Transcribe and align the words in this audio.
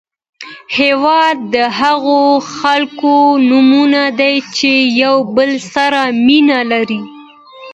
هېواد 0.77 1.37
د 1.53 1.55
هغو 1.79 2.21
خلکو 2.57 3.15
نوم 3.49 3.71
دی 4.19 4.35
چې 4.57 4.71
یو 5.03 5.15
بل 5.35 5.51
سره 5.73 6.01
مینه 6.25 6.59
لري. 6.71 7.01